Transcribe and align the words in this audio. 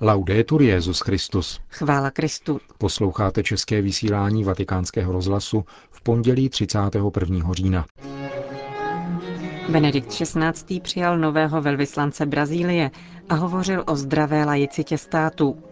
Laudetur 0.00 0.62
Jezus 0.62 1.00
Christus. 1.00 1.60
Chvála 1.68 2.10
Kristu. 2.10 2.60
Posloucháte 2.78 3.42
české 3.42 3.82
vysílání 3.82 4.44
Vatikánského 4.44 5.12
rozhlasu 5.12 5.64
v 5.90 6.02
pondělí 6.02 6.48
31. 6.48 7.52
října. 7.52 7.86
Benedikt 9.68 10.08
XVI. 10.08 10.80
přijal 10.80 11.18
nového 11.18 11.62
velvyslance 11.62 12.26
Brazílie 12.26 12.90
a 13.28 13.34
hovořil 13.34 13.84
o 13.86 13.96
zdravé 13.96 14.44
lajicitě 14.44 14.98
státu. 14.98 15.62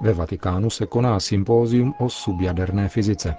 Ve 0.00 0.12
Vatikánu 0.12 0.70
se 0.70 0.86
koná 0.86 1.20
sympózium 1.20 1.94
o 1.98 2.08
subjaderné 2.08 2.88
fyzice. 2.88 3.34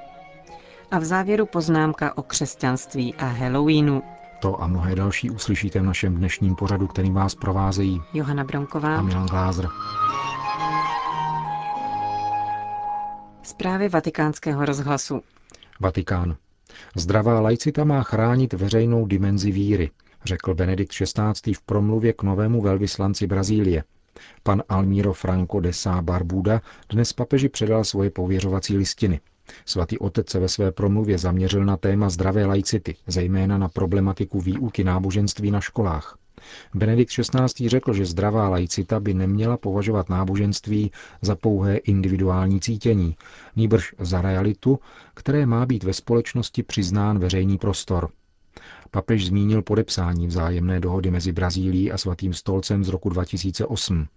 A 0.92 1.00
v 1.00 1.04
závěru 1.04 1.46
poznámka 1.46 2.18
o 2.18 2.24
křesťanství 2.24 3.14
a 3.14 3.26
Halloweenu. 3.26 4.04
To 4.44 4.62
a 4.62 4.68
mnohé 4.68 4.96
další 4.96 5.30
uslyšíte 5.30 5.80
v 5.80 5.84
našem 5.84 6.16
dnešním 6.16 6.56
pořadu, 6.56 6.88
který 6.88 7.12
vás 7.12 7.36
provázejí 7.36 8.02
Johana 8.14 8.44
Bronková 8.44 8.98
a 8.98 9.02
Milan 9.02 9.26
Glázer. 9.26 9.70
Zprávy 13.44 13.90
vatikánského 13.90 14.66
rozhlasu. 14.66 15.22
Vatikán. 15.80 16.36
Zdravá 16.96 17.40
laicita 17.40 17.84
má 17.84 18.04
chránit 18.04 18.54
veřejnou 18.54 19.06
dimenzi 19.06 19.52
víry, 19.52 19.92
řekl 20.26 20.54
Benedikt 20.54 20.92
XVI. 20.92 21.54
v 21.54 21.62
promluvě 21.62 22.14
k 22.14 22.24
novému 22.24 22.62
velvyslanci 22.62 23.28
Brazílie. 23.28 23.84
Pan 24.44 24.64
Almíro 24.70 25.14
Franco 25.14 25.60
de 25.60 25.74
Sá 25.74 26.02
Barbuda 26.02 26.62
dnes 26.90 27.14
papeži 27.14 27.50
předal 27.50 27.84
svoje 27.84 28.10
pověřovací 28.10 28.78
listiny. 28.78 29.20
Svatý 29.66 30.00
otec 30.00 30.30
se 30.30 30.40
ve 30.40 30.50
své 30.50 30.72
promluvě 30.72 31.18
zaměřil 31.18 31.66
na 31.66 31.78
téma 31.78 32.10
zdravé 32.10 32.46
laicity, 32.46 32.96
zejména 33.08 33.58
na 33.58 33.70
problematiku 33.70 34.42
výuky 34.42 34.84
náboženství 34.84 35.52
na 35.52 35.62
školách. 35.62 36.18
Benedikt 36.74 37.12
XVI. 37.12 37.70
řekl, 37.70 37.94
že 37.94 38.06
zdravá 38.06 38.50
laicita 38.50 39.00
by 39.00 39.14
neměla 39.14 39.58
považovat 39.58 40.10
náboženství 40.10 40.92
za 41.22 41.36
pouhé 41.36 41.78
individuální 41.78 42.60
cítění, 42.62 43.16
nýbrž 43.56 43.96
za 44.00 44.22
realitu, 44.22 44.80
které 45.14 45.46
má 45.46 45.66
být 45.66 45.84
ve 45.84 45.94
společnosti 45.94 46.64
přiznán 46.64 47.20
veřejný 47.20 47.58
prostor. 47.58 48.10
Papež 48.92 49.26
zmínil 49.26 49.62
podepsání 49.62 50.28
vzájemné 50.28 50.80
dohody 50.80 51.12
mezi 51.12 51.32
Brazílií 51.32 51.92
a 51.92 51.98
Svatým 51.98 52.34
stolcem 52.34 52.84
z 52.84 52.90
roku 52.90 53.10
2008. 53.10 54.08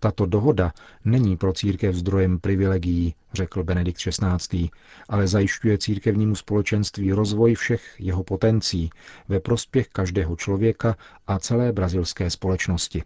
Tato 0.00 0.26
dohoda 0.26 0.72
není 1.04 1.36
pro 1.36 1.52
církev 1.52 1.94
zdrojem 1.94 2.38
privilegií, 2.38 3.14
řekl 3.32 3.64
Benedikt 3.64 3.98
XVI., 3.98 4.68
ale 5.08 5.28
zajišťuje 5.28 5.78
církevnímu 5.78 6.34
společenství 6.34 7.12
rozvoj 7.12 7.54
všech 7.54 7.96
jeho 7.98 8.24
potencí 8.24 8.90
ve 9.28 9.40
prospěch 9.40 9.88
každého 9.88 10.36
člověka 10.36 10.96
a 11.26 11.38
celé 11.38 11.72
brazilské 11.72 12.30
společnosti. 12.30 13.02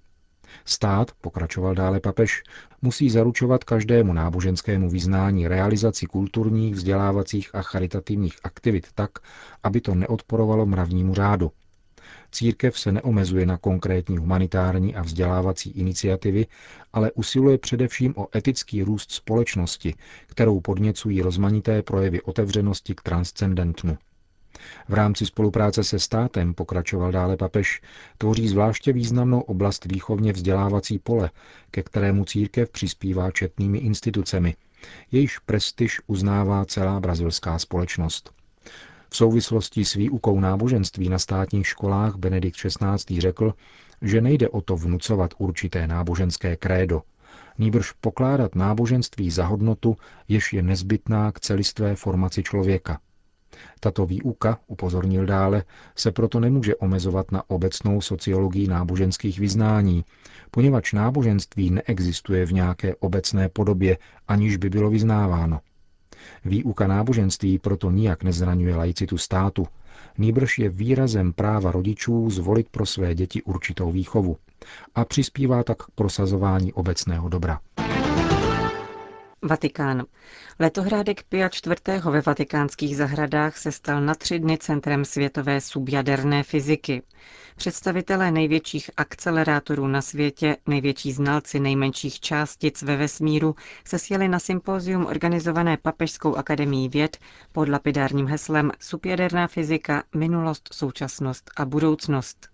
Stát, 0.64 1.12
pokračoval 1.20 1.74
dále 1.74 2.00
papež, 2.00 2.42
musí 2.82 3.10
zaručovat 3.10 3.64
každému 3.64 4.12
náboženskému 4.12 4.90
vyznání 4.90 5.48
realizaci 5.48 6.06
kulturních, 6.06 6.74
vzdělávacích 6.74 7.54
a 7.54 7.62
charitativních 7.62 8.36
aktivit 8.44 8.86
tak, 8.94 9.10
aby 9.62 9.80
to 9.80 9.94
neodporovalo 9.94 10.66
mravnímu 10.66 11.14
řádu. 11.14 11.52
Církev 12.32 12.78
se 12.78 12.92
neomezuje 12.92 13.46
na 13.46 13.58
konkrétní 13.58 14.18
humanitární 14.18 14.94
a 14.94 15.02
vzdělávací 15.02 15.70
iniciativy, 15.70 16.46
ale 16.92 17.12
usiluje 17.12 17.58
především 17.58 18.14
o 18.16 18.28
etický 18.36 18.82
růst 18.82 19.12
společnosti, 19.12 19.94
kterou 20.26 20.60
podněcují 20.60 21.22
rozmanité 21.22 21.82
projevy 21.82 22.22
otevřenosti 22.22 22.94
k 22.94 23.02
transcendentnu. 23.02 23.98
V 24.88 24.94
rámci 24.94 25.26
spolupráce 25.26 25.84
se 25.84 25.98
státem, 25.98 26.54
pokračoval 26.54 27.12
dále 27.12 27.36
papež, 27.36 27.80
tvoří 28.18 28.48
zvláště 28.48 28.92
významnou 28.92 29.40
oblast 29.40 29.84
výchovně 29.84 30.32
vzdělávací 30.32 30.98
pole, 30.98 31.30
ke 31.70 31.82
kterému 31.82 32.24
církev 32.24 32.70
přispívá 32.70 33.30
četnými 33.30 33.78
institucemi, 33.78 34.56
jejíž 35.12 35.38
prestiž 35.38 36.00
uznává 36.06 36.64
celá 36.64 37.00
brazilská 37.00 37.58
společnost. 37.58 38.32
V 39.10 39.16
souvislosti 39.16 39.84
s 39.84 39.94
výukou 39.94 40.40
náboženství 40.40 41.08
na 41.08 41.18
státních 41.18 41.66
školách 41.66 42.16
Benedikt 42.16 42.56
XVI. 42.56 43.20
řekl, 43.20 43.54
že 44.02 44.20
nejde 44.20 44.48
o 44.48 44.60
to 44.60 44.76
vnucovat 44.76 45.34
určité 45.38 45.86
náboženské 45.86 46.56
krédo, 46.56 47.02
nýbrž 47.58 47.92
pokládat 47.92 48.54
náboženství 48.54 49.30
za 49.30 49.46
hodnotu, 49.46 49.96
jež 50.28 50.52
je 50.52 50.62
nezbytná 50.62 51.32
k 51.32 51.40
celistvé 51.40 51.96
formaci 51.96 52.42
člověka. 52.42 53.00
Tato 53.80 54.06
výuka, 54.06 54.58
upozornil 54.66 55.26
dále, 55.26 55.64
se 55.94 56.12
proto 56.12 56.40
nemůže 56.40 56.76
omezovat 56.76 57.32
na 57.32 57.50
obecnou 57.50 58.00
sociologii 58.00 58.68
náboženských 58.68 59.38
vyznání, 59.38 60.04
poněvadž 60.50 60.92
náboženství 60.92 61.70
neexistuje 61.70 62.46
v 62.46 62.52
nějaké 62.52 62.94
obecné 62.94 63.48
podobě, 63.48 63.98
aniž 64.28 64.56
by 64.56 64.70
bylo 64.70 64.90
vyznáváno. 64.90 65.60
Výuka 66.44 66.86
náboženství 66.86 67.58
proto 67.58 67.90
nijak 67.90 68.22
nezraňuje 68.22 68.76
laicitu 68.76 69.18
státu, 69.18 69.66
nýbrž 70.18 70.58
je 70.58 70.68
výrazem 70.68 71.32
práva 71.32 71.72
rodičů 71.72 72.30
zvolit 72.30 72.68
pro 72.68 72.86
své 72.86 73.14
děti 73.14 73.42
určitou 73.42 73.92
výchovu 73.92 74.36
a 74.94 75.04
přispívá 75.04 75.62
tak 75.62 75.78
k 75.82 75.90
prosazování 75.94 76.72
obecného 76.72 77.28
dobra. 77.28 77.60
Vatikán. 79.46 80.04
Letohrádek 80.58 81.22
Pia 81.22 81.46
IV. 81.66 82.04
ve 82.04 82.20
vatikánských 82.20 82.96
zahradách 82.96 83.56
se 83.56 83.72
stal 83.72 84.00
na 84.00 84.14
tři 84.14 84.38
dny 84.38 84.58
centrem 84.58 85.04
světové 85.04 85.60
subjaderné 85.60 86.42
fyziky. 86.42 87.02
Představitelé 87.56 88.30
největších 88.30 88.90
akcelerátorů 88.96 89.86
na 89.86 90.02
světě, 90.02 90.56
největší 90.66 91.12
znalci 91.12 91.60
nejmenších 91.60 92.20
částic 92.20 92.82
ve 92.82 92.96
vesmíru, 92.96 93.54
se 93.84 93.98
sjeli 93.98 94.28
na 94.28 94.38
sympózium 94.38 95.06
organizované 95.06 95.76
Papežskou 95.76 96.34
akademií 96.34 96.88
věd 96.88 97.18
pod 97.52 97.68
lapidárním 97.68 98.26
heslem 98.26 98.72
Subjaderná 98.80 99.46
fyzika, 99.46 100.02
minulost, 100.14 100.68
současnost 100.72 101.50
a 101.56 101.64
budoucnost. 101.64 102.48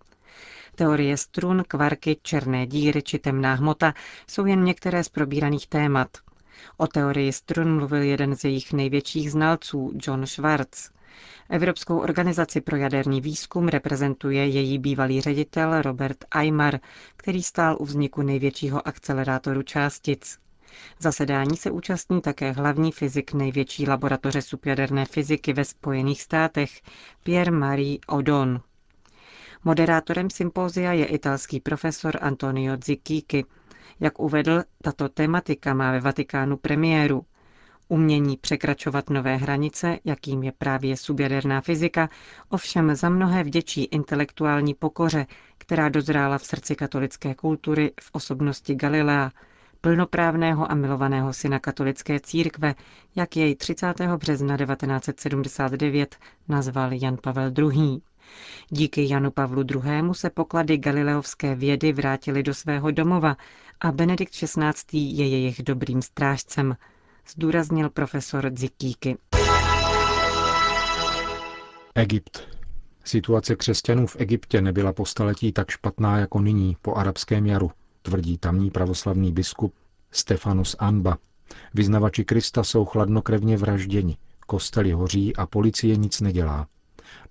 Teorie 0.75 1.17
strun, 1.17 1.65
kvarky, 1.69 2.17
černé 2.23 2.67
díry 2.67 3.03
či 3.03 3.19
temná 3.19 3.55
hmota 3.55 3.95
jsou 4.27 4.47
jen 4.47 4.65
některé 4.65 5.05
z 5.05 5.09
probíraných 5.09 5.67
témat– 5.67 6.09
O 6.77 6.87
teorii 6.87 7.33
strun 7.33 7.77
mluvil 7.77 8.03
jeden 8.03 8.37
z 8.37 8.45
jejich 8.45 8.73
největších 8.73 9.33
znalců, 9.33 9.93
John 10.07 10.27
Schwartz. 10.27 10.91
Evropskou 11.51 11.99
organizaci 11.99 12.61
pro 12.61 12.77
jaderný 12.77 13.21
výzkum 13.21 13.69
reprezentuje 13.69 14.47
její 14.47 14.79
bývalý 14.79 15.21
ředitel 15.21 15.83
Robert 15.83 16.25
Aymar, 16.31 16.79
který 17.17 17.43
stál 17.43 17.77
u 17.81 17.85
vzniku 17.85 18.23
největšího 18.23 18.89
akcelerátoru 18.89 19.63
částic. 19.63 20.39
Zasedání 20.99 21.57
se 21.57 21.71
účastní 21.71 22.21
také 22.21 22.53
hlavní 22.53 22.93
fyzik 22.93 23.33
největší 23.33 23.89
laboratoře 23.89 24.43
subjaderné 24.43 25.05
fyziky 25.05 25.53
ve 25.53 25.65
Spojených 25.65 26.23
státech, 26.23 26.81
Pierre-Marie 27.23 27.99
Odon. 28.07 28.61
Moderátorem 29.65 30.31
sympózia 30.31 30.93
je 30.93 31.05
italský 31.07 31.61
profesor 31.61 32.19
Antonio 32.21 32.77
Zicchiki, 32.85 33.45
jak 34.01 34.21
uvedl, 34.21 34.63
tato 34.83 35.09
tematika 35.09 35.75
má 35.75 35.93
ve 35.93 36.01
Vatikánu 36.01 36.57
premiéru. 36.57 37.25
Umění 37.89 38.37
překračovat 38.37 39.11
nové 39.11 39.37
hranice, 39.37 39.99
jakým 40.05 40.43
je 40.43 40.53
právě 40.53 40.97
subjaderná 40.97 41.61
fyzika, 41.61 42.09
ovšem 42.49 42.95
za 42.95 43.09
mnohé 43.09 43.45
vděčí 43.45 43.85
intelektuální 43.85 44.75
pokoře, 44.75 45.27
která 45.59 45.89
dozrála 45.89 46.39
v 46.39 46.45
srdci 46.45 46.75
katolické 46.75 47.35
kultury 47.35 47.93
v 48.01 48.11
osobnosti 48.13 48.75
Galilea, 48.75 49.31
plnoprávného 49.81 50.71
a 50.71 50.75
milovaného 50.75 51.33
syna 51.33 51.59
katolické 51.59 52.21
církve, 52.21 52.75
jak 53.17 53.37
jej 53.37 53.55
30. 53.55 53.95
března 54.17 54.57
1979 54.57 56.17
nazval 56.49 56.93
Jan 56.93 57.17
Pavel 57.23 57.53
II. 57.59 58.01
Díky 58.69 59.09
Janu 59.09 59.31
Pavlu 59.31 59.63
II. 59.63 59.83
se 60.13 60.31
poklady 60.31 60.79
galileovské 60.79 61.55
vědy 61.55 61.93
vrátily 61.93 62.43
do 62.43 62.55
svého 62.55 62.91
domova 62.91 63.37
a 63.83 63.93
Benedikt 63.93 64.33
XVI. 64.33 64.99
je 64.99 65.29
jejich 65.29 65.63
dobrým 65.63 66.03
strážcem, 66.03 66.77
zdůraznil 67.29 67.91
profesor 67.91 68.51
Zikíky. 68.57 69.17
Egypt. 71.95 72.49
Situace 73.05 73.57
křesťanů 73.57 74.07
v 74.07 74.17
Egyptě 74.19 74.61
nebyla 74.61 74.93
po 74.93 75.07
staletí 75.07 75.53
tak 75.53 75.71
špatná 75.71 76.19
jako 76.19 76.41
nyní 76.41 76.77
po 76.83 76.95
arabském 76.95 77.47
jaru, 77.47 77.71
tvrdí 78.03 78.39
tamní 78.39 78.71
pravoslavný 78.71 79.33
biskup 79.33 79.75
Stefanus 80.11 80.77
Anba. 80.79 81.19
Vyznavači 81.75 82.25
Krista 82.25 82.65
jsou 82.65 82.85
chladnokrevně 82.85 83.57
vražděni, 83.57 84.17
kostely 84.47 84.93
hoří 84.93 85.37
a 85.37 85.47
policie 85.47 85.97
nic 85.97 86.21
nedělá. 86.21 86.67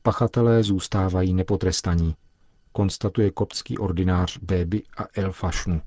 Pachatelé 0.01 0.63
zůstávají 0.63 1.33
nepotrestaní, 1.33 2.15
konstatuje 2.71 3.31
koptský 3.31 3.77
ordinář 3.77 4.37
Béby 4.37 4.83
a 4.97 5.05
El 5.13 5.31
Fashnu. 5.31 5.81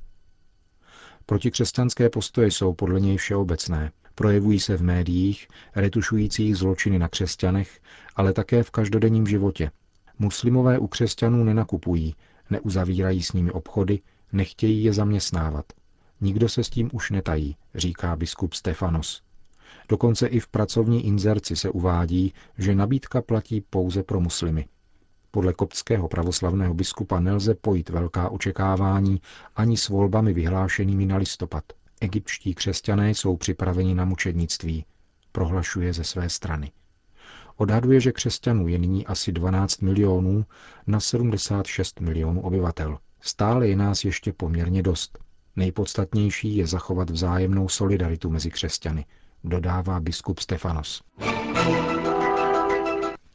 Protikřesťanské 1.26 2.10
postoje 2.10 2.50
jsou 2.50 2.74
podle 2.74 3.00
něj 3.00 3.16
všeobecné. 3.16 3.92
Projevují 4.14 4.60
se 4.60 4.76
v 4.76 4.82
médiích, 4.82 5.48
retušujících 5.76 6.56
zločiny 6.56 6.98
na 6.98 7.08
křesťanech, 7.08 7.80
ale 8.16 8.32
také 8.32 8.62
v 8.62 8.70
každodenním 8.70 9.26
životě. 9.26 9.70
Muslimové 10.18 10.78
u 10.78 10.86
křesťanů 10.86 11.44
nenakupují, 11.44 12.14
neuzavírají 12.50 13.22
s 13.22 13.32
nimi 13.32 13.50
obchody, 13.50 14.00
nechtějí 14.32 14.84
je 14.84 14.92
zaměstnávat. 14.92 15.64
Nikdo 16.20 16.48
se 16.48 16.64
s 16.64 16.70
tím 16.70 16.90
už 16.92 17.10
netají, 17.10 17.56
říká 17.74 18.16
biskup 18.16 18.54
Stefanos. 18.54 19.22
Dokonce 19.88 20.26
i 20.26 20.40
v 20.40 20.48
pracovní 20.48 21.06
inzerci 21.06 21.56
se 21.56 21.70
uvádí, 21.70 22.32
že 22.58 22.74
nabídka 22.74 23.22
platí 23.22 23.60
pouze 23.70 24.02
pro 24.02 24.20
muslimy. 24.20 24.66
Podle 25.34 25.52
koptského 25.52 26.08
pravoslavného 26.08 26.74
biskupa 26.74 27.20
nelze 27.20 27.54
pojít 27.54 27.88
velká 27.88 28.28
očekávání 28.28 29.20
ani 29.56 29.76
s 29.76 29.88
volbami 29.88 30.32
vyhlášenými 30.32 31.06
na 31.06 31.16
listopad. 31.16 31.64
Egyptští 32.00 32.54
křesťané 32.54 33.10
jsou 33.10 33.36
připraveni 33.36 33.94
na 33.94 34.04
mučednictví, 34.04 34.84
prohlašuje 35.32 35.92
ze 35.92 36.04
své 36.04 36.28
strany. 36.28 36.72
Odhaduje, 37.56 38.00
že 38.00 38.12
křesťanů 38.12 38.68
je 38.68 38.78
nyní 38.78 39.06
asi 39.06 39.32
12 39.32 39.82
milionů 39.82 40.44
na 40.86 41.00
76 41.00 42.00
milionů 42.00 42.40
obyvatel. 42.40 42.98
Stále 43.20 43.68
je 43.68 43.76
nás 43.76 44.04
ještě 44.04 44.32
poměrně 44.32 44.82
dost. 44.82 45.18
Nejpodstatnější 45.56 46.56
je 46.56 46.66
zachovat 46.66 47.10
vzájemnou 47.10 47.68
solidaritu 47.68 48.30
mezi 48.30 48.50
křesťany, 48.50 49.04
dodává 49.44 50.00
biskup 50.00 50.38
Stefanos. 50.38 51.02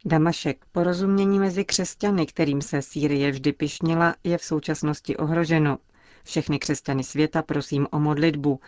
Damašek, 0.06 0.66
porozumění 0.72 1.40
mezi 1.40 1.66
křesťany, 1.66 2.26
kterým 2.26 2.62
se 2.62 2.82
Sýrie 2.82 3.32
vždy 3.32 3.54
pišnila, 3.54 4.16
je 4.24 4.38
v 4.38 4.44
současnosti 4.44 5.18
ohroženo. 5.18 5.78
Všechny 6.24 6.60
křesťany 6.60 7.04
světa 7.04 7.42
prosím 7.42 7.88
o 7.92 8.00
modlitbu, 8.00 8.60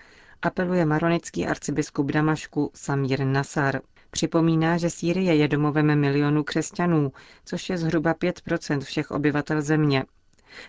apeluje 0.42 0.86
maronický 0.86 1.46
arcibiskup 1.48 2.12
Damašku 2.12 2.72
Samir 2.74 3.26
Nasar. 3.26 3.82
Připomíná, 4.12 4.78
že 4.78 4.90
Sýrie 4.90 5.36
je 5.36 5.48
domovem 5.48 6.00
milionů 6.00 6.44
křesťanů, 6.44 7.12
což 7.46 7.70
je 7.70 7.78
zhruba 7.78 8.14
5% 8.14 8.82
všech 8.82 9.12
obyvatel 9.12 9.62
země. 9.62 10.06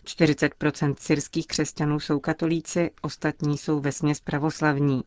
40% 0.05 0.95
syrských 0.99 1.47
křesťanů 1.47 2.01
jsou 2.01 2.21
katolíci, 2.21 2.91
ostatní 3.03 3.59
jsou 3.59 3.81
vesměs 3.81 4.21
pravoslavní. 4.21 5.03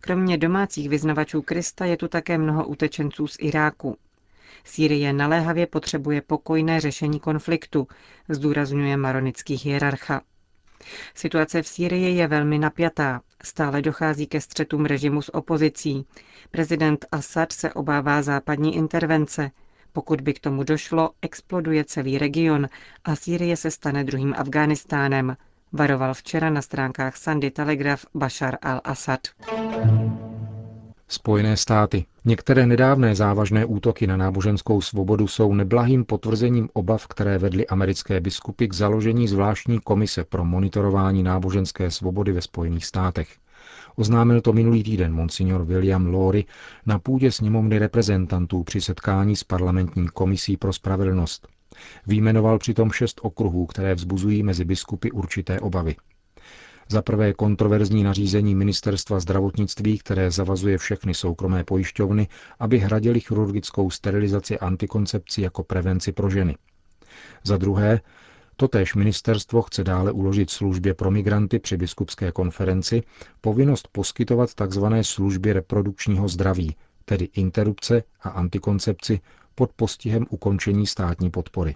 Kromě 0.00 0.38
domácích 0.38 0.88
vyznavačů 0.88 1.42
Krista 1.42 1.84
je 1.84 1.96
tu 1.96 2.08
také 2.08 2.38
mnoho 2.38 2.66
utečenců 2.66 3.26
z 3.26 3.36
Iráku. 3.40 3.96
Sýrie 4.64 5.12
naléhavě 5.12 5.66
potřebuje 5.66 6.20
pokojné 6.22 6.80
řešení 6.80 7.20
konfliktu, 7.20 7.86
zdůrazňuje 8.28 8.96
maronický 8.96 9.54
hierarcha. 9.62 10.20
Situace 11.14 11.62
v 11.62 11.68
Sýrii 11.68 12.16
je 12.16 12.26
velmi 12.26 12.58
napjatá. 12.58 13.20
Stále 13.44 13.82
dochází 13.82 14.26
ke 14.26 14.40
střetům 14.40 14.84
režimu 14.86 15.22
s 15.22 15.34
opozicí. 15.34 16.06
Prezident 16.50 17.06
Assad 17.12 17.52
se 17.52 17.72
obává 17.72 18.22
západní 18.22 18.76
intervence. 18.76 19.50
Pokud 19.92 20.20
by 20.20 20.34
k 20.34 20.40
tomu 20.40 20.62
došlo, 20.64 21.10
exploduje 21.22 21.84
celý 21.84 22.18
region 22.18 22.68
a 23.04 23.16
Sýrie 23.16 23.56
se 23.56 23.70
stane 23.70 24.04
druhým 24.04 24.34
Afghánistánem, 24.38 25.36
varoval 25.72 26.14
včera 26.14 26.50
na 26.50 26.62
stránkách 26.62 27.16
Sandy 27.16 27.50
Telegraph 27.50 28.04
Bashar 28.14 28.54
al-Assad. 28.62 29.20
Spojené 31.12 31.56
státy. 31.56 32.04
Některé 32.24 32.66
nedávné 32.66 33.14
závažné 33.14 33.64
útoky 33.64 34.06
na 34.06 34.16
náboženskou 34.16 34.80
svobodu 34.80 35.28
jsou 35.28 35.54
neblahým 35.54 36.04
potvrzením 36.04 36.68
obav, 36.72 37.06
které 37.06 37.38
vedly 37.38 37.66
americké 37.66 38.20
biskupy 38.20 38.68
k 38.68 38.74
založení 38.74 39.28
zvláštní 39.28 39.80
komise 39.80 40.24
pro 40.24 40.44
monitorování 40.44 41.22
náboženské 41.22 41.90
svobody 41.90 42.32
ve 42.32 42.40
Spojených 42.40 42.86
státech. 42.86 43.28
Oznámil 43.96 44.40
to 44.40 44.52
minulý 44.52 44.82
týden 44.82 45.14
monsignor 45.14 45.64
William 45.64 46.06
Lowry 46.06 46.44
na 46.86 46.98
půdě 46.98 47.32
sněmovny 47.32 47.78
reprezentantů 47.78 48.62
při 48.62 48.80
setkání 48.80 49.36
s 49.36 49.44
parlamentní 49.44 50.08
komisí 50.08 50.56
pro 50.56 50.72
spravedlnost. 50.72 51.48
Výjmenoval 52.06 52.58
přitom 52.58 52.90
šest 52.90 53.20
okruhů, 53.22 53.66
které 53.66 53.94
vzbuzují 53.94 54.42
mezi 54.42 54.64
biskupy 54.64 55.10
určité 55.10 55.60
obavy. 55.60 55.96
Za 56.92 57.02
prvé 57.02 57.32
kontroverzní 57.32 58.02
nařízení 58.02 58.54
ministerstva 58.54 59.20
zdravotnictví, 59.20 59.98
které 59.98 60.30
zavazuje 60.30 60.78
všechny 60.78 61.14
soukromé 61.14 61.64
pojišťovny, 61.64 62.28
aby 62.58 62.78
hradili 62.78 63.20
chirurgickou 63.20 63.90
sterilizaci 63.90 64.58
antikoncepci 64.58 65.42
jako 65.42 65.64
prevenci 65.64 66.12
pro 66.12 66.30
ženy. 66.30 66.56
Za 67.44 67.56
druhé, 67.56 68.00
totéž 68.56 68.94
ministerstvo 68.94 69.62
chce 69.62 69.84
dále 69.84 70.12
uložit 70.12 70.50
službě 70.50 70.94
pro 70.94 71.10
migranty 71.10 71.58
při 71.58 71.76
biskupské 71.76 72.32
konferenci 72.32 73.02
povinnost 73.40 73.88
poskytovat 73.92 74.50
tzv. 74.54 74.84
služby 75.02 75.52
reprodukčního 75.52 76.28
zdraví, 76.28 76.76
tedy 77.04 77.28
interrupce 77.34 78.02
a 78.22 78.28
antikoncepci 78.28 79.20
pod 79.54 79.72
postihem 79.72 80.26
ukončení 80.30 80.86
státní 80.86 81.30
podpory. 81.30 81.74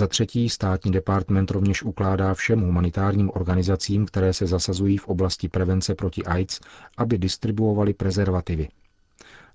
Za 0.00 0.06
třetí, 0.06 0.48
státní 0.48 0.92
department 0.92 1.50
rovněž 1.50 1.82
ukládá 1.82 2.34
všem 2.34 2.60
humanitárním 2.60 3.30
organizacím, 3.34 4.06
které 4.06 4.32
se 4.32 4.46
zasazují 4.46 4.96
v 4.96 5.08
oblasti 5.08 5.48
prevence 5.48 5.94
proti 5.94 6.24
AIDS, 6.24 6.60
aby 6.96 7.18
distribuovali 7.18 7.94
prezervativy. 7.94 8.68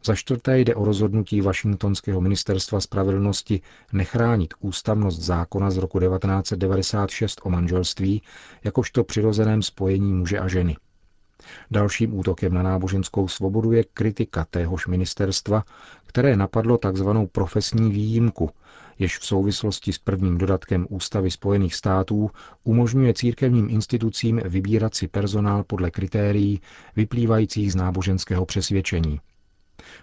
Za 0.06 0.16
čtvrté 0.16 0.60
jde 0.60 0.76
o 0.76 0.86
rozhodnutí 0.86 1.42
Washingtonského 1.42 2.22
ministerstva 2.22 2.82
spravedlnosti 2.82 3.62
nechránit 3.94 4.54
ústavnost 4.60 5.22
zákona 5.22 5.72
z 5.72 5.78
roku 5.78 6.00
1996 6.00 7.42
o 7.44 7.50
manželství 7.50 8.22
jakožto 8.64 9.04
přirozeném 9.04 9.62
spojení 9.62 10.14
muže 10.14 10.40
a 10.40 10.48
ženy. 10.48 10.78
Dalším 11.72 12.20
útokem 12.20 12.54
na 12.54 12.64
náboženskou 12.64 13.28
svobodu 13.28 13.72
je 13.72 13.84
kritika 13.84 14.46
téhož 14.50 14.88
ministerstva, 14.88 15.64
které 16.06 16.36
napadlo 16.36 16.78
tzv. 16.78 17.10
profesní 17.32 17.92
výjimku, 17.92 18.50
jež 19.00 19.18
v 19.20 19.26
souvislosti 19.26 19.94
s 19.94 19.98
prvním 19.98 20.38
dodatkem 20.38 20.88
Ústavy 20.90 21.32
Spojených 21.32 21.76
států 21.76 22.32
umožňuje 22.64 23.14
církevním 23.14 23.70
institucím 23.70 24.42
vybírat 24.46 24.96
si 24.96 25.08
personál 25.08 25.64
podle 25.64 25.92
kritérií 25.92 26.62
vyplývajících 26.96 27.72
z 27.72 27.76
náboženského 27.76 28.46
přesvědčení. 28.46 29.20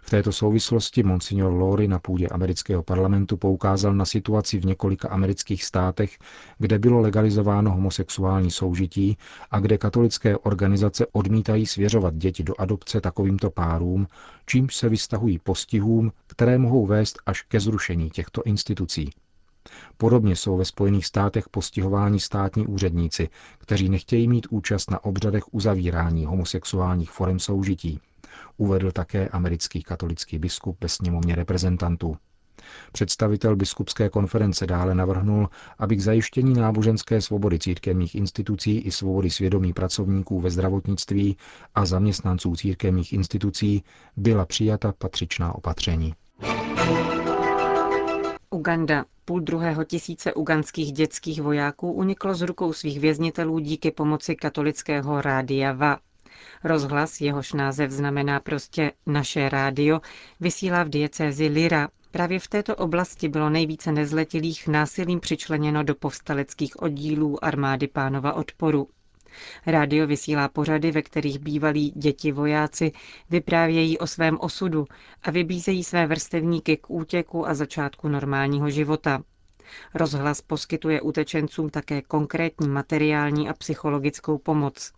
V 0.03 0.11
této 0.11 0.33
souvislosti 0.33 1.03
monsignor 1.03 1.53
Lori 1.53 1.89
na 1.89 1.99
půdě 1.99 2.29
amerického 2.29 2.83
parlamentu 2.83 3.37
poukázal 3.37 3.95
na 3.95 4.05
situaci 4.05 4.59
v 4.59 4.65
několika 4.65 5.09
amerických 5.09 5.65
státech, 5.65 6.19
kde 6.59 6.79
bylo 6.79 7.01
legalizováno 7.01 7.71
homosexuální 7.71 8.51
soužití 8.51 9.17
a 9.51 9.61
kde 9.61 9.79
katolické 9.79 10.37
organizace 10.37 11.07
odmítají 11.13 11.67
svěřovat 11.67 12.15
děti 12.15 12.43
do 12.43 12.55
adopce 12.61 13.01
takovýmto 13.01 13.51
párům, 13.51 14.07
čímž 14.47 14.77
se 14.77 14.89
vystahují 14.89 15.39
postihům, 15.39 16.13
které 16.27 16.59
mohou 16.59 16.87
vést 16.87 17.19
až 17.27 17.43
ke 17.43 17.61
zrušení 17.61 18.11
těchto 18.11 18.43
institucí. 18.43 19.11
Podobně 19.97 20.37
jsou 20.37 20.57
ve 20.57 20.65
Spojených 20.65 21.07
státech 21.07 21.49
postihováni 21.49 22.21
státní 22.21 22.67
úředníci, 22.67 23.29
kteří 23.59 23.89
nechtějí 23.89 24.29
mít 24.29 24.47
účast 24.51 24.91
na 24.91 25.05
obřadech 25.05 25.55
uzavírání 25.55 26.25
homosexuálních 26.25 27.11
forem 27.11 27.39
soužití 27.39 28.01
uvedl 28.57 28.93
také 28.93 29.29
americký 29.29 29.83
katolický 29.83 30.39
biskup 30.39 30.77
ve 30.81 30.89
sněmovně 30.89 31.35
reprezentantů. 31.35 32.17
Představitel 32.93 33.57
biskupské 33.57 34.09
konference 34.09 34.67
dále 34.67 34.95
navrhnul, 34.95 35.49
aby 35.79 35.97
k 35.97 36.01
zajištění 36.01 36.55
náboženské 36.55 37.21
svobody 37.21 37.59
církevních 37.59 38.15
institucí 38.15 38.79
i 38.79 38.91
svobody 38.91 39.31
svědomí 39.31 39.73
pracovníků 39.73 40.41
ve 40.41 40.51
zdravotnictví 40.51 41.37
a 41.75 41.87
zaměstnanců 41.87 42.57
církevních 42.57 43.13
institucí 43.13 43.85
byla 44.17 44.47
přijata 44.47 44.93
patřičná 44.99 45.55
opatření. 45.55 46.15
Uganda. 48.51 49.05
Půl 49.25 49.41
druhého 49.41 49.85
tisíce 49.85 50.35
uganských 50.35 50.93
dětských 50.93 51.43
vojáků 51.43 51.93
uniklo 51.93 52.35
z 52.35 52.43
rukou 52.43 52.73
svých 52.73 53.01
věznitelů 53.01 53.59
díky 53.59 53.91
pomoci 53.91 54.37
katolického 54.37 55.21
rádia 55.21 55.73
VA. 55.73 55.99
Rozhlas, 56.65 57.21
jehož 57.21 57.53
název 57.53 57.91
znamená 57.91 58.41
prostě 58.41 58.93
naše 59.07 59.49
rádio, 59.49 60.01
vysílá 60.41 60.83
v 60.83 60.89
diecézi 60.89 61.47
Lira. 61.47 61.89
Právě 62.11 62.39
v 62.39 62.49
této 62.49 62.77
oblasti 62.77 63.29
bylo 63.29 63.51
nejvíce 63.51 63.93
nezletilých 63.93 64.69
násilím 64.69 65.21
přičleněno 65.21 65.83
do 65.83 65.95
povstaleckých 65.95 66.83
oddílů 66.83 67.45
armády 67.45 67.89
pánova 67.89 68.33
odporu. 68.33 68.89
Rádio 69.67 70.07
vysílá 70.07 70.49
pořady, 70.49 70.91
ve 70.91 71.03
kterých 71.03 71.39
bývalí 71.39 71.93
děti 71.97 72.33
vojáci 72.33 72.93
vyprávějí 73.31 73.99
o 73.99 74.07
svém 74.07 74.39
osudu 74.41 74.87
a 75.23 75.31
vybízejí 75.31 75.85
své 75.85 76.07
vrstevníky 76.07 76.77
k 76.77 76.91
útěku 76.91 77.49
a 77.49 77.55
začátku 77.55 78.09
normálního 78.09 78.71
života. 78.71 79.23
Rozhlas 79.95 80.41
poskytuje 80.41 81.01
utečencům 81.01 81.71
také 81.71 82.03
konkrétní 82.03 82.69
materiální 82.69 83.49
a 83.49 83.53
psychologickou 83.55 84.39
pomoc. 84.39 84.93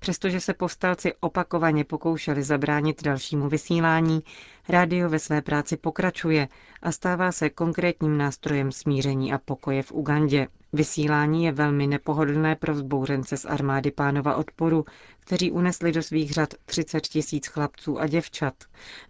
Přestože 0.00 0.40
se 0.40 0.54
povstalci 0.54 1.12
opakovaně 1.20 1.84
pokoušeli 1.84 2.42
zabránit 2.42 3.02
dalšímu 3.02 3.48
vysílání, 3.48 4.22
rádio 4.68 5.08
ve 5.08 5.18
své 5.18 5.42
práci 5.42 5.76
pokračuje 5.76 6.48
a 6.82 6.92
stává 6.92 7.32
se 7.32 7.50
konkrétním 7.50 8.18
nástrojem 8.18 8.72
smíření 8.72 9.32
a 9.32 9.38
pokoje 9.38 9.82
v 9.82 9.92
Ugandě. 9.92 10.46
Vysílání 10.72 11.44
je 11.44 11.52
velmi 11.52 11.86
nepohodlné 11.86 12.56
pro 12.56 12.74
vzbourence 12.74 13.36
z 13.36 13.44
armády 13.44 13.90
pánova 13.90 14.36
odporu, 14.36 14.84
kteří 15.20 15.50
unesli 15.52 15.92
do 15.92 16.02
svých 16.02 16.32
řad 16.32 16.54
30 16.64 17.00
tisíc 17.00 17.46
chlapců 17.46 18.00
a 18.00 18.06
děvčat. 18.06 18.54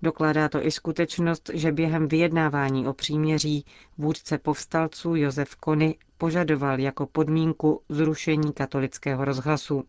Dokládá 0.02 0.48
to 0.48 0.66
i 0.66 0.70
skutečnost, 0.70 1.50
že 1.54 1.72
během 1.72 2.08
vyjednávání 2.08 2.86
o 2.88 2.92
příměří 2.92 3.64
vůdce 3.98 4.38
povstalců 4.38 5.14
Josef 5.14 5.56
Kony 5.56 5.98
požadoval 6.18 6.80
jako 6.80 7.06
podmínku 7.06 7.80
zrušení 7.88 8.52
katolického 8.52 9.24
rozhlasu. 9.24 9.84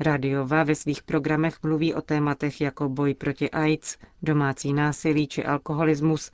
Radiova 0.00 0.64
ve 0.64 0.74
svých 0.74 1.02
programech 1.02 1.62
mluví 1.62 1.94
o 1.94 2.00
tématech 2.02 2.60
jako 2.60 2.88
boj 2.88 3.14
proti 3.14 3.50
AIDS, 3.50 3.98
domácí 4.22 4.72
násilí 4.72 5.26
či 5.26 5.44
alkoholismus 5.44 6.30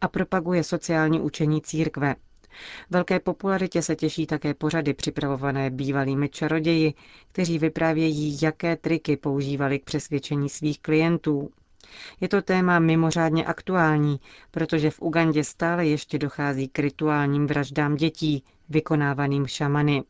a 0.00 0.08
propaguje 0.08 0.64
sociální 0.64 1.20
učení 1.20 1.62
církve. 1.62 2.14
Velké 2.90 3.20
popularitě 3.20 3.82
se 3.82 3.96
těší 3.96 4.26
také 4.26 4.54
pořady 4.54 4.94
připravované 4.94 5.70
bývalými 5.70 6.28
čaroději, 6.28 6.94
kteří 7.32 7.58
vyprávějí, 7.58 8.38
jaké 8.42 8.76
triky 8.76 9.16
používali 9.16 9.78
k 9.78 9.84
přesvědčení 9.84 10.48
svých 10.48 10.80
klientů. 10.80 11.50
Je 12.20 12.28
to 12.28 12.42
téma 12.42 12.78
mimořádně 12.78 13.44
aktuální, 13.44 14.20
protože 14.50 14.90
v 14.90 15.00
Ugandě 15.00 15.44
stále 15.44 15.86
ještě 15.86 16.18
dochází 16.18 16.68
k 16.68 16.78
rituálním 16.78 17.46
vraždám 17.46 17.94
dětí, 17.94 18.44
vykonávaným 18.68 19.46
šamany. 19.46 20.02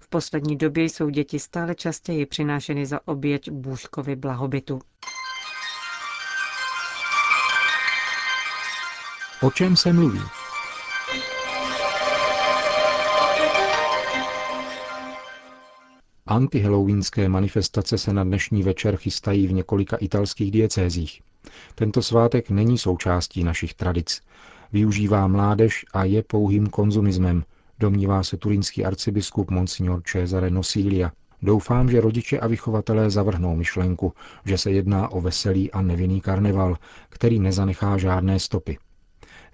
V 0.00 0.08
poslední 0.08 0.56
době 0.56 0.84
jsou 0.84 1.08
děti 1.08 1.38
stále 1.38 1.74
častěji 1.74 2.26
přinášeny 2.26 2.86
za 2.86 3.00
oběť 3.08 3.50
bůžkovi 3.50 4.16
blahobytu. 4.16 4.80
O 9.42 9.50
čem 9.50 9.76
se 9.76 9.92
mluví? 9.92 10.20
Antihalloweenské 16.26 17.28
manifestace 17.28 17.98
se 17.98 18.12
na 18.12 18.24
dnešní 18.24 18.62
večer 18.62 18.96
chystají 18.96 19.46
v 19.46 19.52
několika 19.52 19.96
italských 19.96 20.50
diecézích. 20.50 21.22
Tento 21.74 22.02
svátek 22.02 22.50
není 22.50 22.78
součástí 22.78 23.44
našich 23.44 23.74
tradic. 23.74 24.20
Využívá 24.72 25.26
mládež 25.26 25.84
a 25.92 26.04
je 26.04 26.22
pouhým 26.22 26.66
konzumismem, 26.66 27.44
domnívá 27.78 28.22
se 28.22 28.36
turínský 28.36 28.84
arcibiskup 28.84 29.50
Monsignor 29.50 30.02
Cesare 30.02 30.50
Nosilia. 30.50 31.12
Doufám, 31.42 31.90
že 31.90 32.00
rodiče 32.00 32.40
a 32.40 32.46
vychovatelé 32.46 33.10
zavrhnou 33.10 33.56
myšlenku, 33.56 34.12
že 34.44 34.58
se 34.58 34.70
jedná 34.70 35.08
o 35.08 35.20
veselý 35.20 35.72
a 35.72 35.82
nevinný 35.82 36.20
karneval, 36.20 36.76
který 37.08 37.38
nezanechá 37.38 37.98
žádné 37.98 38.38
stopy. 38.38 38.78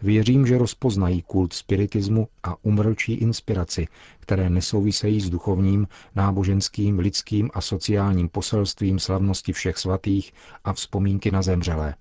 Věřím, 0.03 0.47
že 0.47 0.59
rozpoznají 0.59 1.23
kult 1.23 1.53
spiritismu 1.53 2.29
a 2.43 2.65
umrlčí 2.65 3.13
inspiraci, 3.13 3.89
které 4.21 4.51
nesouvisejí 4.51 5.21
s 5.21 5.31
duchovním, 5.31 5.89
náboženským, 6.15 6.99
lidským 6.99 7.51
a 7.55 7.61
sociálním 7.61 8.29
poselstvím 8.29 8.99
slavnosti 8.99 9.53
všech 9.53 9.79
svatých 9.79 10.33
a 10.65 10.73
vzpomínky 10.73 11.31
na 11.31 11.43
zemřelé, 11.43 11.95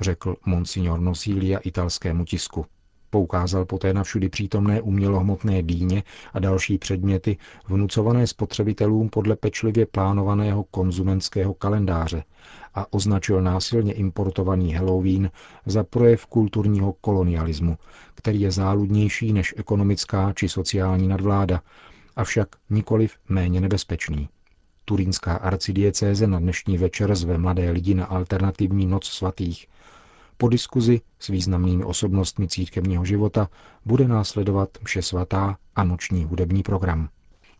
řekl 0.00 0.36
monsignor 0.46 1.00
Nosilia 1.00 1.58
italskému 1.58 2.24
tisku. 2.24 2.66
Poukázal 3.14 3.64
poté 3.64 3.94
na 3.94 4.02
všudy 4.04 4.28
přítomné 4.28 4.80
umělohmotné 4.80 5.62
dýně 5.62 6.02
a 6.32 6.38
další 6.38 6.78
předměty 6.78 7.36
vnucované 7.68 8.26
spotřebitelům 8.26 9.08
podle 9.08 9.36
pečlivě 9.36 9.86
plánovaného 9.86 10.64
konzumentského 10.70 11.54
kalendáře 11.54 12.24
a 12.74 12.92
označil 12.92 13.42
násilně 13.42 13.92
importovaný 13.92 14.74
Halloween 14.74 15.30
za 15.66 15.84
projev 15.84 16.26
kulturního 16.26 16.92
kolonialismu, 16.92 17.76
který 18.14 18.40
je 18.40 18.50
záludnější 18.50 19.32
než 19.32 19.54
ekonomická 19.56 20.32
či 20.32 20.48
sociální 20.48 21.08
nadvláda, 21.08 21.60
avšak 22.16 22.48
nikoliv 22.70 23.16
méně 23.28 23.60
nebezpečný. 23.60 24.28
Turínská 24.84 25.34
arcidiecéze 25.36 26.26
na 26.26 26.38
dnešní 26.38 26.78
večer 26.78 27.14
zve 27.14 27.38
mladé 27.38 27.70
lidi 27.70 27.94
na 27.94 28.04
alternativní 28.04 28.86
noc 28.86 29.06
svatých, 29.06 29.66
po 30.42 30.48
diskuzi 30.48 31.00
s 31.18 31.28
významnými 31.28 31.84
osobnostmi 31.84 32.48
církevního 32.48 33.04
života 33.04 33.48
bude 33.84 34.08
následovat 34.08 34.68
mše 34.82 35.02
svatá 35.02 35.56
a 35.76 35.84
noční 35.84 36.24
hudební 36.24 36.62
program. 36.62 37.08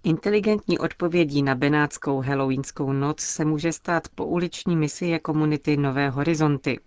Inteligentní 0.05 0.79
odpovědí 0.79 1.43
na 1.43 1.55
benátskou 1.55 2.21
halloweenskou 2.21 2.93
noc 2.93 3.21
se 3.21 3.45
může 3.45 3.73
stát 3.73 4.09
pouliční 4.09 4.77
misie 4.77 5.19
komunity 5.19 5.77
Nové 5.77 6.11
horizonty. 6.11 6.81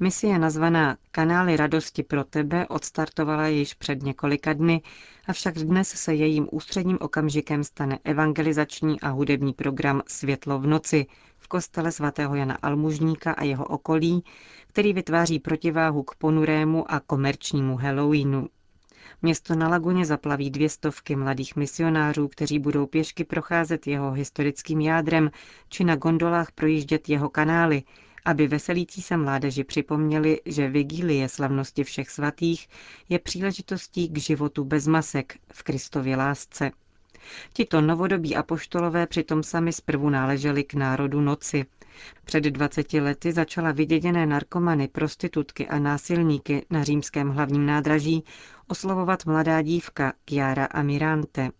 Misie 0.00 0.38
nazvaná 0.38 0.96
Kanály 1.10 1.56
radosti 1.56 2.02
pro 2.02 2.24
tebe 2.24 2.66
odstartovala 2.68 3.46
již 3.46 3.74
před 3.74 4.02
několika 4.02 4.52
dny, 4.52 4.82
avšak 5.28 5.54
dnes 5.54 5.88
se 5.88 6.14
jejím 6.14 6.48
ústředním 6.52 6.98
okamžikem 7.00 7.64
stane 7.64 7.98
evangelizační 8.04 9.00
a 9.00 9.08
hudební 9.08 9.52
program 9.52 10.02
Světlo 10.06 10.58
v 10.58 10.66
noci 10.66 11.06
v 11.38 11.48
kostele 11.48 11.92
svatého 11.92 12.34
Jana 12.34 12.58
Almužníka 12.62 13.32
a 13.32 13.44
jeho 13.44 13.64
okolí, 13.64 14.24
který 14.74 14.92
vytváří 14.92 15.38
protiváhu 15.38 16.02
k 16.02 16.14
ponurému 16.14 16.92
a 16.92 17.00
komerčnímu 17.00 17.76
Halloweenu. 17.76 18.48
Město 19.22 19.54
na 19.54 19.68
laguně 19.68 20.06
zaplaví 20.06 20.50
dvě 20.50 20.68
stovky 20.68 21.16
mladých 21.16 21.56
misionářů, 21.56 22.28
kteří 22.28 22.58
budou 22.58 22.86
pěšky 22.86 23.24
procházet 23.24 23.86
jeho 23.86 24.12
historickým 24.12 24.80
jádrem 24.80 25.30
či 25.68 25.84
na 25.84 25.96
gondolách 25.96 26.52
projíždět 26.52 27.08
jeho 27.08 27.28
kanály, 27.28 27.82
aby 28.24 28.48
veselící 28.48 29.02
se 29.02 29.16
mládeži 29.16 29.64
připomněli, 29.64 30.40
že 30.46 30.68
vigílie 30.68 31.28
slavnosti 31.28 31.84
všech 31.84 32.10
svatých 32.10 32.68
je 33.08 33.18
příležitostí 33.18 34.08
k 34.08 34.18
životu 34.18 34.64
bez 34.64 34.86
masek 34.86 35.38
v 35.52 35.62
Kristově 35.62 36.16
lásce. 36.16 36.70
Tito 37.52 37.80
novodobí 37.80 38.36
apoštolové 38.36 39.06
přitom 39.06 39.42
sami 39.42 39.72
zprvu 39.72 40.10
náleželi 40.10 40.64
k 40.64 40.74
národu 40.74 41.20
noci. 41.20 41.64
Před 42.24 42.44
20 42.44 42.92
lety 42.92 43.32
začala 43.32 43.72
vyděděné 43.72 44.26
narkomany, 44.26 44.88
prostitutky 44.88 45.68
a 45.68 45.78
násilníky 45.78 46.66
na 46.70 46.84
římském 46.84 47.30
hlavním 47.30 47.66
nádraží 47.66 48.24
oslovovat 48.68 49.26
mladá 49.26 49.62
dívka 49.62 50.12
Chiara 50.30 50.64
Amirante. 50.64 51.50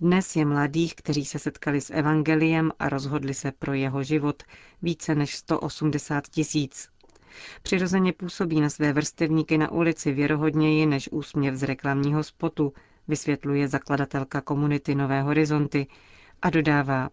Dnes 0.00 0.36
je 0.36 0.44
mladých, 0.44 0.94
kteří 0.94 1.24
se 1.24 1.38
setkali 1.38 1.80
s 1.80 1.90
evangeliem 1.90 2.70
a 2.78 2.88
rozhodli 2.88 3.34
se 3.34 3.52
pro 3.52 3.72
jeho 3.72 4.02
život, 4.02 4.42
více 4.82 5.14
než 5.14 5.36
180 5.36 6.28
tisíc. 6.28 6.88
Přirozeně 7.62 8.12
působí 8.12 8.60
na 8.60 8.70
své 8.70 8.92
vrstevníky 8.92 9.58
na 9.58 9.70
ulici 9.70 10.12
věrohodněji 10.12 10.86
než 10.86 11.08
úsměv 11.12 11.54
z 11.54 11.62
reklamního 11.62 12.22
spotu, 12.22 12.72
vysvětluje 13.08 13.68
zakladatelka 13.68 14.40
komunity 14.40 14.94
Nové 14.94 15.22
horizonty 15.22 15.86
a 16.42 16.50
dodává, 16.50 17.10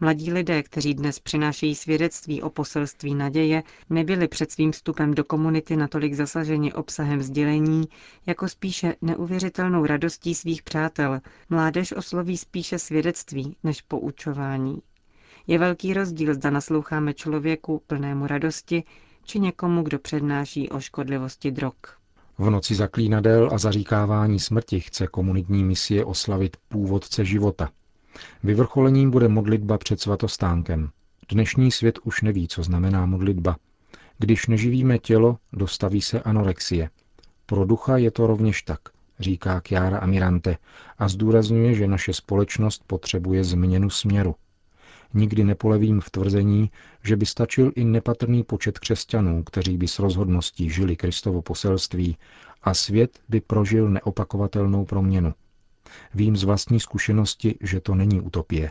Mladí 0.00 0.32
lidé, 0.32 0.62
kteří 0.62 0.94
dnes 0.94 1.18
přinášejí 1.18 1.74
svědectví 1.74 2.42
o 2.42 2.50
poselství 2.50 3.14
naděje, 3.14 3.62
nebyli 3.90 4.28
před 4.28 4.52
svým 4.52 4.72
vstupem 4.72 5.14
do 5.14 5.24
komunity 5.24 5.76
natolik 5.76 6.14
zasaženi 6.14 6.72
obsahem 6.72 7.22
sdělení, 7.22 7.84
jako 8.26 8.48
spíše 8.48 8.94
neuvěřitelnou 9.02 9.86
radostí 9.86 10.34
svých 10.34 10.62
přátel. 10.62 11.20
Mládež 11.50 11.92
osloví 11.92 12.36
spíše 12.36 12.78
svědectví 12.78 13.56
než 13.64 13.82
poučování. 13.82 14.82
Je 15.46 15.58
velký 15.58 15.94
rozdíl, 15.94 16.34
zda 16.34 16.50
nasloucháme 16.50 17.14
člověku 17.14 17.82
plnému 17.86 18.26
radosti, 18.26 18.84
či 19.24 19.40
někomu, 19.40 19.82
kdo 19.82 19.98
přednáší 19.98 20.68
o 20.68 20.80
škodlivosti 20.80 21.50
drog. 21.50 21.74
V 22.38 22.50
noci 22.50 22.74
zaklínadel 22.74 23.50
a 23.52 23.58
zaříkávání 23.58 24.40
smrti 24.40 24.80
chce 24.80 25.06
komunitní 25.06 25.64
misie 25.64 26.04
oslavit 26.04 26.56
původce 26.68 27.24
života. 27.24 27.70
Vyvrcholením 28.42 29.10
bude 29.10 29.28
modlitba 29.28 29.78
před 29.78 30.00
svatostánkem. 30.00 30.90
Dnešní 31.28 31.72
svět 31.72 31.98
už 32.04 32.22
neví, 32.22 32.48
co 32.48 32.62
znamená 32.62 33.06
modlitba. 33.06 33.56
Když 34.18 34.46
neživíme 34.46 34.98
tělo, 34.98 35.38
dostaví 35.52 36.02
se 36.02 36.22
anorexie. 36.22 36.90
Pro 37.46 37.64
ducha 37.64 37.96
je 37.96 38.10
to 38.10 38.26
rovněž 38.26 38.62
tak, 38.62 38.80
říká 39.20 39.60
Chiara 39.60 39.98
Amirante 39.98 40.56
a 40.98 41.08
zdůrazňuje, 41.08 41.74
že 41.74 41.86
naše 41.86 42.12
společnost 42.12 42.82
potřebuje 42.86 43.44
změnu 43.44 43.90
směru. 43.90 44.34
Nikdy 45.14 45.44
nepolevím 45.44 46.00
v 46.00 46.10
tvrzení, 46.10 46.70
že 47.04 47.16
by 47.16 47.26
stačil 47.26 47.72
i 47.74 47.84
nepatrný 47.84 48.42
počet 48.42 48.78
křesťanů, 48.78 49.42
kteří 49.44 49.76
by 49.76 49.88
s 49.88 49.98
rozhodností 49.98 50.70
žili 50.70 50.96
Kristovo 50.96 51.42
poselství 51.42 52.16
a 52.62 52.74
svět 52.74 53.18
by 53.28 53.40
prožil 53.40 53.90
neopakovatelnou 53.90 54.84
proměnu. 54.84 55.34
Vím 56.14 56.36
z 56.36 56.44
vlastní 56.44 56.80
zkušenosti, 56.80 57.58
že 57.60 57.80
to 57.80 57.94
není 57.94 58.20
utopie. 58.20 58.70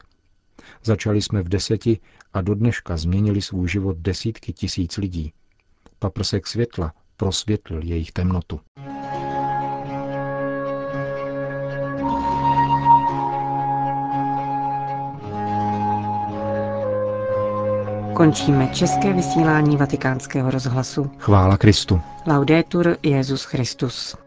Začali 0.84 1.22
jsme 1.22 1.42
v 1.44 1.50
deseti 1.50 2.00
a 2.34 2.42
do 2.42 2.56
dneška 2.56 2.98
změnili 2.98 3.42
svůj 3.42 3.68
život 3.70 3.98
desítky 3.98 4.54
tisíc 4.54 4.98
lidí. 4.98 5.34
Paprsek 6.00 6.48
světla 6.48 6.94
prosvětlil 7.18 7.84
jejich 7.84 8.12
temnotu. 8.12 8.60
Končíme 18.16 18.68
české 18.68 19.14
vysílání 19.14 19.78
vatikánského 19.78 20.52
rozhlasu. 20.52 21.12
Chvála 21.18 21.58
Kristu. 21.58 22.02
Laudetur 22.28 22.98
Jezus 23.04 23.44
Christus. 23.44 24.25